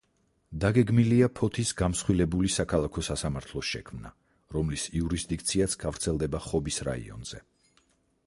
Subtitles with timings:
[0.61, 4.11] დაგეგმილია ფოთის გამსხვილებული საქალაქო სასამართლოს შექმნა,
[4.57, 7.43] რომლის იურისდიქციაც გავრცელდება ხობის რაიონზე.